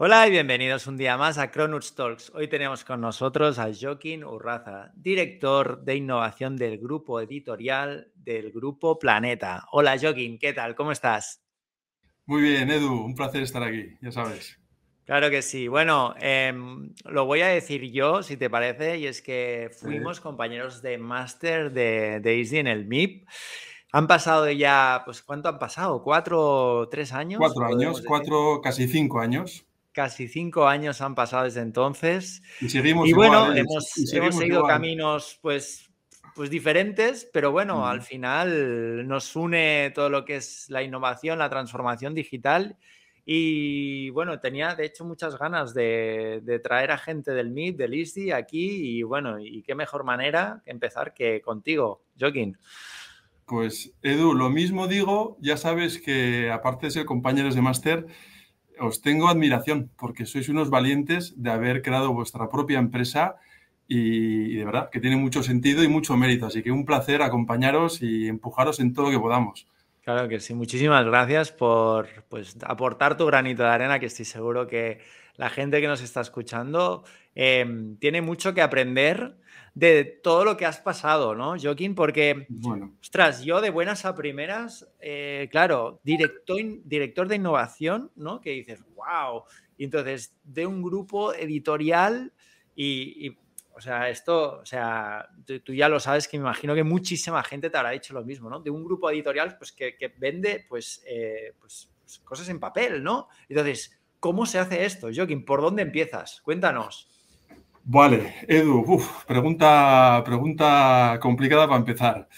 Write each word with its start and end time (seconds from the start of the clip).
Hola 0.00 0.28
y 0.28 0.30
bienvenidos 0.30 0.86
un 0.86 0.96
día 0.96 1.16
más 1.16 1.38
a 1.38 1.50
Cronuts 1.50 1.96
Talks. 1.96 2.30
Hoy 2.32 2.46
tenemos 2.46 2.84
con 2.84 3.00
nosotros 3.00 3.58
a 3.58 3.68
Joaquín 3.74 4.22
Urraza, 4.22 4.92
director 4.94 5.82
de 5.82 5.96
innovación 5.96 6.56
del 6.56 6.78
grupo 6.78 7.20
editorial 7.20 8.12
del 8.14 8.52
grupo 8.52 9.00
Planeta. 9.00 9.66
Hola 9.72 9.98
Joaquín, 10.00 10.38
¿qué 10.38 10.52
tal? 10.52 10.76
¿Cómo 10.76 10.92
estás? 10.92 11.42
Muy 12.26 12.42
bien, 12.42 12.70
Edu, 12.70 12.92
un 12.92 13.16
placer 13.16 13.42
estar 13.42 13.60
aquí, 13.64 13.96
ya 14.00 14.12
sabes. 14.12 14.60
Claro 15.04 15.30
que 15.30 15.42
sí. 15.42 15.66
Bueno, 15.66 16.14
em, 16.20 16.94
lo 17.04 17.26
voy 17.26 17.40
a 17.40 17.48
decir 17.48 17.82
yo, 17.90 18.22
si 18.22 18.36
te 18.36 18.48
parece, 18.48 18.98
y 18.98 19.06
es 19.08 19.20
que 19.20 19.68
fuimos 19.80 20.20
compañeros 20.20 20.80
de 20.80 20.96
máster 20.98 21.72
de, 21.72 22.20
de 22.20 22.48
en 22.52 22.68
el 22.68 22.86
MIP. 22.86 23.26
Han 23.90 24.06
pasado 24.06 24.48
ya, 24.48 25.02
pues, 25.04 25.22
¿cuánto 25.22 25.48
han 25.48 25.58
pasado? 25.58 26.04
¿Cuatro, 26.04 26.88
tres 26.88 27.12
años? 27.12 27.40
Cuatro 27.40 27.64
años, 27.64 28.00
cuatro, 28.06 28.60
casi 28.62 28.86
cinco 28.86 29.18
años. 29.18 29.67
Casi 29.98 30.28
cinco 30.28 30.68
años 30.68 31.00
han 31.00 31.16
pasado 31.16 31.42
desde 31.42 31.60
entonces. 31.60 32.40
Y 32.60 32.68
seguimos 32.68 33.08
Y 33.08 33.14
bueno, 33.14 33.52
¿eh? 33.52 33.58
hemos, 33.58 34.12
hemos 34.12 34.36
seguido 34.36 34.62
caminos, 34.62 35.40
pues, 35.42 35.90
pues 36.36 36.50
diferentes, 36.50 37.28
pero 37.32 37.50
bueno, 37.50 37.84
al 37.84 38.02
final 38.02 39.08
nos 39.08 39.34
une 39.34 39.90
todo 39.92 40.08
lo 40.08 40.24
que 40.24 40.36
es 40.36 40.70
la 40.70 40.84
innovación, 40.84 41.40
la 41.40 41.50
transformación 41.50 42.14
digital 42.14 42.76
y 43.24 44.10
bueno, 44.10 44.38
tenía 44.38 44.76
de 44.76 44.84
hecho 44.86 45.04
muchas 45.04 45.36
ganas 45.36 45.74
de, 45.74 46.60
traer 46.62 46.92
a 46.92 46.98
gente 46.98 47.32
del 47.32 47.48
MIT, 47.48 47.76
del 47.76 47.94
ISDI 47.94 48.30
aquí 48.30 48.98
y 48.98 49.02
bueno, 49.02 49.40
y 49.40 49.64
qué 49.64 49.74
mejor 49.74 50.04
manera 50.04 50.62
que 50.64 50.70
empezar 50.70 51.12
que 51.12 51.40
contigo, 51.40 52.04
Joaquín. 52.16 52.56
Pues 53.46 53.92
Edu, 54.00 54.32
lo 54.32 54.48
mismo 54.48 54.86
digo, 54.86 55.38
ya 55.40 55.56
sabes 55.56 56.00
que 56.00 56.52
aparte 56.52 56.86
de 56.86 56.92
ser 56.92 57.04
compañeros 57.04 57.56
de 57.56 57.62
máster, 57.62 58.06
os 58.80 59.00
tengo 59.02 59.28
admiración 59.28 59.90
porque 59.96 60.26
sois 60.26 60.48
unos 60.48 60.70
valientes 60.70 61.34
de 61.36 61.50
haber 61.50 61.82
creado 61.82 62.12
vuestra 62.12 62.48
propia 62.48 62.78
empresa 62.78 63.36
y, 63.86 64.56
de 64.56 64.64
verdad 64.64 64.90
que 64.90 65.00
tiene 65.00 65.16
mucho 65.16 65.42
sentido 65.42 65.82
y 65.82 65.88
mucho 65.88 66.16
mérito. 66.16 66.46
Así 66.46 66.62
que 66.62 66.70
un 66.70 66.84
placer 66.84 67.22
acompañaros 67.22 68.02
y 68.02 68.28
empujaros 68.28 68.80
en 68.80 68.92
todo 68.92 69.06
lo 69.06 69.12
que 69.12 69.18
podamos. 69.18 69.66
Claro 70.02 70.28
que 70.28 70.40
sí. 70.40 70.54
Muchísimas 70.54 71.04
gracias 71.04 71.52
por 71.52 72.08
pues, 72.28 72.56
aportar 72.62 73.16
tu 73.16 73.26
granito 73.26 73.62
de 73.62 73.68
arena, 73.68 73.98
que 73.98 74.06
estoy 74.06 74.24
seguro 74.24 74.66
que 74.66 75.00
la 75.38 75.48
gente 75.48 75.80
que 75.80 75.86
nos 75.86 76.02
está 76.02 76.20
escuchando 76.20 77.04
em, 77.34 77.96
tiene 77.96 78.20
mucho 78.20 78.52
que 78.52 78.60
aprender 78.60 79.38
de 79.74 80.04
todo 80.04 80.44
lo 80.44 80.58
que 80.58 80.66
has 80.66 80.80
pasado, 80.80 81.34
¿no, 81.34 81.58
Joaquín? 81.58 81.94
Porque, 81.94 82.46
bueno. 82.50 82.94
ostras, 83.00 83.42
yo 83.42 83.62
de 83.62 83.70
buenas 83.70 84.04
a 84.04 84.14
primeras, 84.14 84.86
eh, 85.00 85.48
claro, 85.50 86.00
director, 86.04 86.58
director 86.84 87.28
de 87.28 87.36
innovación, 87.36 88.10
¿no? 88.16 88.42
Que 88.42 88.50
dices, 88.50 88.82
wow. 88.94 89.44
Y 89.78 89.84
entonces, 89.84 90.36
de 90.44 90.66
un 90.66 90.82
grupo 90.82 91.32
editorial 91.32 92.32
y 92.74 93.36
o 93.78 93.80
sea, 93.80 94.08
esto, 94.08 94.58
o 94.60 94.66
sea, 94.66 95.28
tú, 95.64 95.72
ya 95.72 95.88
lo 95.88 96.00
sabes 96.00 96.26
que 96.26 96.36
me 96.36 96.42
imagino 96.42 96.74
que 96.74 96.82
muchísima 96.82 97.44
gente 97.44 97.70
te 97.70 97.78
habrá 97.78 97.90
dicho 97.90 98.12
lo 98.12 98.24
mismo, 98.24 98.50
¿no? 98.50 98.58
De 98.58 98.70
un 98.70 98.84
grupo 98.84 99.08
editorial 99.08 99.56
pues, 99.56 99.70
que, 99.70 99.94
vende 100.18 100.66
pues, 100.68 101.00
eh, 101.06 101.54
pues, 101.60 101.88
pues, 102.00 102.18
cosas 102.24 102.48
en 102.48 102.58
papel, 102.58 103.04
¿no? 103.04 103.28
Entonces, 103.48 103.96
¿cómo 104.20 104.46
se 104.46 104.58
hace 104.58 104.84
esto, 104.84 105.08
Joaquín? 105.14 105.44
¿Por 105.44 105.60
dónde 105.60 105.82
empiezas? 105.82 106.40
Cuéntanos. 106.42 107.08
Vale, 107.84 108.34
Edu, 108.46 108.84
pregunta, 109.26 110.22
pregunta 110.24 111.18
complicada 111.22 111.66
para 111.66 111.78
empezar. 111.78 112.28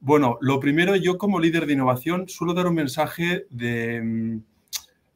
Bueno, 0.00 0.36
lo 0.42 0.60
primero, 0.60 0.94
yo 0.96 1.16
como 1.16 1.40
líder 1.40 1.64
de 1.64 1.72
innovación 1.72 2.28
suelo 2.28 2.52
dar 2.52 2.66
un 2.66 2.74
mensaje 2.74 3.46
de 3.48 4.02
mm, 4.02 4.42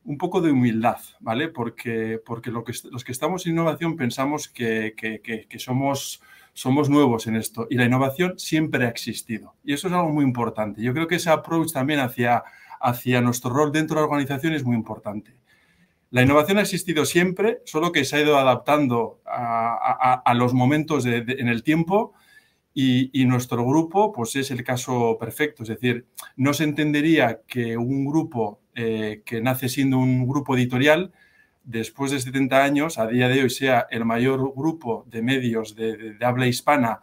un 0.08 0.16
poco 0.16 0.40
de 0.40 0.50
humildad, 0.50 0.96
¿vale? 1.20 1.48
Porque, 1.48 2.18
porque 2.24 2.50
lo 2.50 2.64
que, 2.64 2.72
los 2.90 3.04
que 3.04 3.12
estamos 3.12 3.44
en 3.44 3.52
innovación 3.52 3.94
pensamos 3.96 4.48
que, 4.48 4.94
somos, 5.58 6.22
somos 6.54 6.88
nuevos 6.88 7.26
en 7.26 7.36
esto 7.36 7.66
y 7.68 7.76
la 7.76 7.84
innovación 7.84 8.38
siempre 8.38 8.86
ha 8.86 8.88
existido. 8.88 9.54
Y 9.62 9.74
eso 9.74 9.88
es 9.88 9.92
algo 9.92 10.08
muy 10.08 10.24
importante. 10.24 10.80
Yo 10.80 10.94
creo 10.94 11.06
que 11.06 11.16
ese 11.16 11.28
approach 11.28 11.72
también 11.72 12.00
hacia, 12.00 12.42
hacia 12.80 13.20
nuestro 13.20 13.50
rol 13.50 13.70
dentro 13.70 13.96
de 13.96 14.00
la 14.00 14.06
organización 14.06 14.54
es 14.54 14.64
muy 14.64 14.76
importante. 14.76 15.34
La 16.10 16.22
innovación 16.22 16.58
ha 16.58 16.62
existido 16.62 17.04
siempre, 17.04 17.60
solo 17.64 17.92
que 17.92 18.04
se 18.04 18.16
ha 18.16 18.20
ido 18.20 18.38
adaptando 18.38 19.20
a, 19.26 20.32
los 20.34 20.54
momentos 20.54 21.04
en 21.06 21.48
el 21.48 21.62
tiempo 21.62 22.14
y, 22.80 23.24
nuestro 23.26 23.64
grupo 23.66 24.12
pues 24.12 24.36
es 24.36 24.52
el 24.52 24.62
caso 24.62 25.16
perfecto. 25.18 25.64
Es 25.64 25.68
decir, 25.68 26.06
no 26.36 26.54
se 26.54 26.62
entendería 26.64 27.40
que 27.48 27.76
un 27.76 28.04
grupo 28.04 28.60
eh, 28.76 29.22
que 29.26 29.40
nace 29.40 29.68
siendo 29.68 29.98
un 29.98 30.28
grupo 30.28 30.56
editorial, 30.56 31.12
después 31.64 32.12
de 32.12 32.20
70 32.20 32.62
años, 32.62 32.98
a 32.98 33.08
día 33.08 33.28
de 33.28 33.42
hoy 33.42 33.50
sea 33.50 33.88
el 33.90 34.04
mayor 34.04 34.52
grupo 34.54 35.04
de 35.08 35.22
medios 35.22 35.74
de, 35.74 36.16
habla 36.20 36.46
hispana 36.46 37.00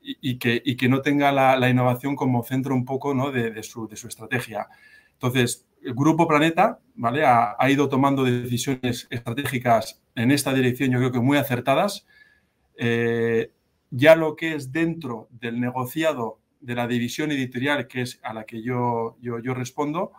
y, 0.00 0.38
que, 0.38 0.88
no 0.88 1.02
tenga 1.02 1.32
la, 1.32 1.68
innovación 1.68 2.14
como 2.14 2.44
centro 2.44 2.74
un 2.74 2.84
poco 2.84 3.12
¿no? 3.12 3.32
de, 3.32 3.62
su, 3.64 3.88
estrategia. 3.92 4.68
Entonces, 5.14 5.66
el 5.86 5.94
Grupo 5.94 6.26
Planeta 6.26 6.80
¿vale? 6.96 7.24
ha, 7.24 7.70
ido 7.70 7.88
tomando 7.88 8.24
decisiones 8.24 9.06
estratégicas 9.08 10.02
en 10.16 10.32
esta 10.32 10.52
dirección, 10.52 10.90
yo 10.90 10.98
creo 10.98 11.12
que 11.12 11.20
muy 11.20 11.38
acertadas. 11.38 12.06
Eh, 12.76 13.52
ya 13.90 14.16
lo 14.16 14.34
que 14.34 14.54
es 14.54 14.72
dentro 14.72 15.28
del 15.30 15.60
negociado 15.60 16.40
de 16.60 16.74
la 16.74 16.88
división 16.88 17.30
editorial, 17.30 17.86
que 17.86 18.02
es 18.02 18.18
a 18.24 18.34
la 18.34 18.44
que 18.44 18.62
yo, 18.62 19.16
yo, 19.20 19.38
yo 19.38 19.54
respondo, 19.54 20.10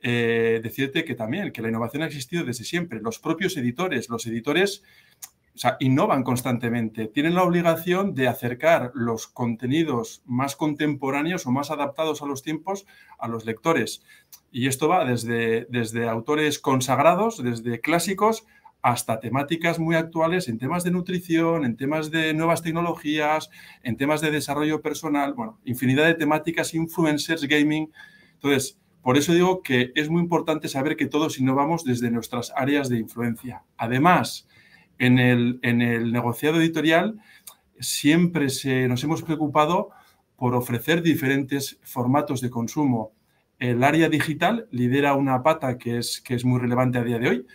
eh, 0.00 0.60
decirte 0.62 1.04
que 1.04 1.16
también, 1.16 1.50
que 1.50 1.62
la 1.62 1.68
innovación 1.68 2.04
ha 2.04 2.06
existido 2.06 2.44
desde 2.44 2.62
siempre. 2.62 3.00
Los 3.00 3.18
propios 3.18 3.56
editores, 3.56 4.08
los 4.08 4.24
editores 4.28 4.84
o 5.58 5.60
sea, 5.60 5.76
innovan 5.80 6.22
constantemente, 6.22 7.08
tienen 7.08 7.34
la 7.34 7.42
obligación 7.42 8.14
de 8.14 8.28
acercar 8.28 8.92
los 8.94 9.26
contenidos 9.26 10.22
más 10.24 10.54
contemporáneos 10.54 11.46
o 11.46 11.50
más 11.50 11.72
adaptados 11.72 12.22
a 12.22 12.26
los 12.26 12.44
tiempos 12.44 12.86
a 13.18 13.26
los 13.26 13.44
lectores. 13.44 14.04
Y 14.52 14.68
esto 14.68 14.86
va 14.86 15.04
desde, 15.04 15.66
desde 15.68 16.08
autores 16.08 16.60
consagrados, 16.60 17.42
desde 17.42 17.80
clásicos, 17.80 18.46
hasta 18.82 19.18
temáticas 19.18 19.80
muy 19.80 19.96
actuales 19.96 20.46
en 20.46 20.58
temas 20.58 20.84
de 20.84 20.92
nutrición, 20.92 21.64
en 21.64 21.76
temas 21.76 22.12
de 22.12 22.34
nuevas 22.34 22.62
tecnologías, 22.62 23.50
en 23.82 23.96
temas 23.96 24.20
de 24.20 24.30
desarrollo 24.30 24.80
personal, 24.80 25.34
bueno, 25.34 25.58
infinidad 25.64 26.06
de 26.06 26.14
temáticas, 26.14 26.72
influencers, 26.72 27.48
gaming. 27.48 27.90
Entonces, 28.34 28.78
por 29.02 29.18
eso 29.18 29.32
digo 29.32 29.60
que 29.60 29.90
es 29.96 30.08
muy 30.08 30.22
importante 30.22 30.68
saber 30.68 30.94
que 30.94 31.06
todos 31.06 31.40
innovamos 31.40 31.82
desde 31.82 32.12
nuestras 32.12 32.52
áreas 32.54 32.88
de 32.88 32.98
influencia. 32.98 33.64
Además, 33.76 34.47
en 34.98 35.18
el, 35.18 35.58
en 35.62 35.82
el 35.82 36.12
negociado 36.12 36.60
editorial 36.60 37.20
siempre 37.80 38.50
se, 38.50 38.88
nos 38.88 39.02
hemos 39.04 39.22
preocupado 39.22 39.90
por 40.36 40.54
ofrecer 40.54 41.02
diferentes 41.02 41.78
formatos 41.82 42.40
de 42.40 42.50
consumo. 42.50 43.12
El 43.58 43.82
área 43.82 44.08
digital 44.08 44.68
lidera 44.70 45.14
una 45.14 45.42
pata 45.42 45.78
que 45.78 45.98
es, 45.98 46.20
que 46.20 46.34
es 46.34 46.44
muy 46.44 46.60
relevante 46.60 46.98
a 46.98 47.04
día 47.04 47.18
de 47.18 47.28
hoy, 47.28 47.46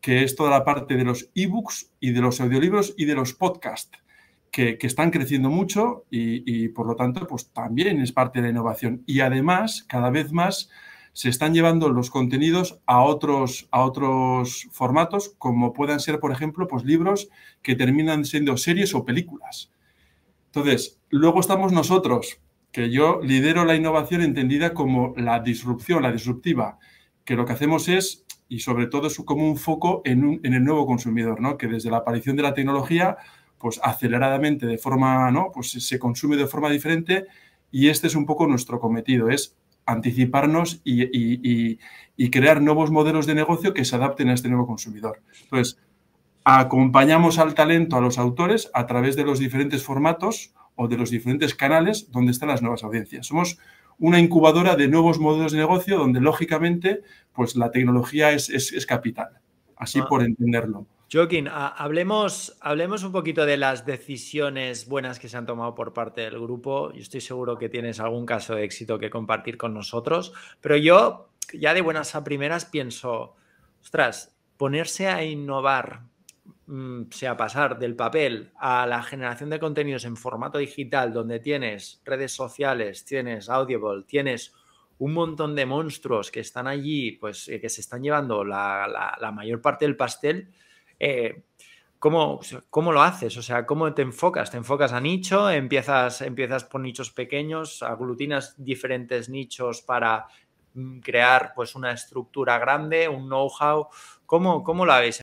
que 0.00 0.22
es 0.24 0.34
toda 0.34 0.50
la 0.50 0.64
parte 0.64 0.96
de 0.96 1.04
los 1.04 1.30
ebooks 1.34 1.92
y 2.00 2.12
de 2.12 2.20
los 2.22 2.40
audiolibros 2.40 2.94
y 2.96 3.04
de 3.04 3.14
los 3.14 3.34
podcasts, 3.34 3.98
que, 4.50 4.78
están 4.80 5.10
creciendo 5.10 5.50
mucho 5.50 6.06
y, 6.10 6.42
y, 6.46 6.68
por 6.68 6.86
lo 6.86 6.96
tanto, 6.96 7.26
pues 7.26 7.50
también 7.50 8.00
es 8.00 8.12
parte 8.12 8.40
de 8.40 8.44
la 8.44 8.50
innovación. 8.50 9.02
Y 9.06 9.20
además, 9.20 9.84
cada 9.86 10.10
vez 10.10 10.32
más 10.32 10.70
se 11.12 11.28
están 11.28 11.54
llevando 11.54 11.88
los 11.88 12.10
contenidos 12.10 12.80
a 12.86 13.02
otros, 13.02 13.68
a 13.70 13.82
otros 13.82 14.68
formatos, 14.70 15.34
como 15.38 15.72
puedan 15.72 16.00
ser, 16.00 16.20
por 16.20 16.32
ejemplo, 16.32 16.68
pues 16.68 16.84
libros 16.84 17.28
que 17.62 17.74
terminan 17.74 18.24
siendo 18.24 18.56
series 18.56 18.94
o 18.94 19.04
películas. 19.04 19.70
Entonces, 20.46 20.98
luego 21.10 21.40
estamos 21.40 21.72
nosotros, 21.72 22.40
que 22.72 22.90
yo 22.90 23.20
lidero 23.22 23.64
la 23.64 23.74
innovación 23.74 24.22
entendida 24.22 24.74
como 24.74 25.14
la 25.16 25.40
disrupción, 25.40 26.02
la 26.02 26.12
disruptiva, 26.12 26.78
que 27.24 27.34
lo 27.34 27.44
que 27.44 27.52
hacemos 27.52 27.88
es, 27.88 28.24
y 28.48 28.60
sobre 28.60 28.86
todo 28.86 29.08
es 29.08 29.16
como 29.18 29.48
un 29.48 29.56
foco 29.56 30.02
en, 30.04 30.40
en 30.42 30.54
el 30.54 30.64
nuevo 30.64 30.86
consumidor, 30.86 31.40
¿no? 31.40 31.56
que 31.56 31.66
desde 31.66 31.90
la 31.90 31.98
aparición 31.98 32.36
de 32.36 32.42
la 32.42 32.54
tecnología, 32.54 33.16
pues 33.58 33.78
aceleradamente, 33.82 34.66
de 34.66 34.78
forma, 34.78 35.30
¿no? 35.30 35.50
Pues 35.52 35.70
se 35.70 35.98
consume 35.98 36.36
de 36.36 36.46
forma 36.46 36.70
diferente 36.70 37.26
y 37.70 37.88
este 37.88 38.06
es 38.06 38.14
un 38.14 38.24
poco 38.24 38.46
nuestro 38.46 38.80
cometido, 38.80 39.28
es 39.28 39.54
anticiparnos 39.90 40.80
y, 40.84 41.78
crear 42.30 42.60
nuevos 42.62 42.90
modelos 42.90 43.26
de 43.26 43.34
negocio 43.34 43.74
que 43.74 43.84
se 43.84 43.96
adapten 43.96 44.28
a 44.28 44.34
este 44.34 44.48
nuevo 44.48 44.66
consumidor. 44.66 45.22
Entonces, 45.42 45.78
acompañamos 46.44 47.38
al 47.38 47.54
talento, 47.54 47.96
a 47.96 48.00
los 48.00 48.18
autores, 48.18 48.70
a 48.74 48.86
través 48.86 49.16
de 49.16 49.24
los 49.24 49.38
diferentes 49.38 49.82
formatos 49.82 50.54
o 50.76 50.88
de 50.88 50.96
los 50.96 51.10
diferentes 51.10 51.54
canales 51.54 52.10
donde 52.10 52.32
están 52.32 52.50
las 52.50 52.62
nuevas 52.62 52.84
audiencias. 52.84 53.26
Somos 53.26 53.58
una 53.98 54.18
incubadora 54.18 54.76
de 54.76 54.88
nuevos 54.88 55.18
modelos 55.18 55.52
de 55.52 55.58
negocio 55.58 55.98
donde, 55.98 56.20
lógicamente, 56.20 57.02
pues 57.32 57.56
la 57.56 57.70
tecnología 57.70 58.32
es, 58.32 58.48
es 58.48 58.86
capital. 58.86 59.40
Así 59.76 59.98
ah. 60.00 60.06
por 60.08 60.22
entenderlo. 60.22 60.86
Joaquín, 61.12 61.48
hablemos, 61.50 62.56
hablemos 62.60 63.02
un 63.02 63.10
poquito 63.10 63.44
de 63.44 63.56
las 63.56 63.84
decisiones 63.84 64.86
buenas 64.86 65.18
que 65.18 65.28
se 65.28 65.36
han 65.36 65.44
tomado 65.44 65.74
por 65.74 65.92
parte 65.92 66.20
del 66.20 66.38
grupo. 66.38 66.92
Yo 66.92 67.00
estoy 67.00 67.20
seguro 67.20 67.58
que 67.58 67.68
tienes 67.68 67.98
algún 67.98 68.24
caso 68.24 68.54
de 68.54 68.62
éxito 68.62 68.96
que 68.96 69.10
compartir 69.10 69.56
con 69.56 69.74
nosotros, 69.74 70.32
pero 70.60 70.76
yo 70.76 71.30
ya 71.52 71.74
de 71.74 71.80
buenas 71.80 72.14
a 72.14 72.22
primeras 72.22 72.64
pienso, 72.64 73.34
ostras, 73.82 74.36
ponerse 74.56 75.08
a 75.08 75.24
innovar, 75.24 76.02
mm, 76.66 77.10
sea 77.10 77.36
pasar 77.36 77.80
del 77.80 77.96
papel 77.96 78.52
a 78.56 78.86
la 78.86 79.02
generación 79.02 79.50
de 79.50 79.58
contenidos 79.58 80.04
en 80.04 80.16
formato 80.16 80.58
digital, 80.58 81.12
donde 81.12 81.40
tienes 81.40 82.00
redes 82.04 82.30
sociales, 82.30 83.04
tienes 83.04 83.48
Audible, 83.48 84.04
tienes 84.06 84.54
un 84.98 85.14
montón 85.14 85.56
de 85.56 85.66
monstruos 85.66 86.30
que 86.30 86.40
están 86.40 86.68
allí, 86.68 87.12
pues 87.12 87.48
eh, 87.48 87.60
que 87.60 87.68
se 87.68 87.80
están 87.80 88.02
llevando 88.02 88.44
la, 88.44 89.32
mayor 89.34 89.60
parte 89.60 89.86
del 89.86 89.96
pastel, 89.96 90.50
eh, 91.00 91.42
¿cómo, 91.98 92.40
lo 92.92 93.02
haces? 93.02 93.36
O 93.36 93.42
sea, 93.42 93.66
¿cómo 93.66 93.92
te 93.94 94.02
enfocas? 94.02 94.50
¿Te 94.50 94.58
enfocas 94.58 94.92
a 94.92 95.00
nicho? 95.00 95.50
¿Empiezas, 95.50 96.20
empiezas 96.20 96.64
por 96.64 96.80
nichos 96.82 97.10
pequeños? 97.10 97.82
¿Aglutinas 97.82 98.54
diferentes 98.62 99.28
nichos 99.28 99.82
para 99.82 100.26
mm, 100.74 101.00
crear 101.00 101.52
pues 101.56 101.74
una 101.74 101.92
estructura 101.92 102.58
grande, 102.58 103.08
un 103.08 103.26
know-how? 103.26 103.88
¿Cómo, 104.26 104.62
¿Cómo 104.62 104.84
lo 104.86 104.92
habéis 104.92 105.18